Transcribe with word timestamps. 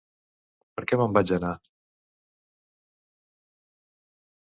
Per 0.79 0.83
què 0.91 0.99
me'n 1.01 1.13
vaig 1.19 1.35
anar? 1.37 1.53